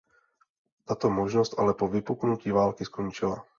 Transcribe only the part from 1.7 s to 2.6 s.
po vypuknutí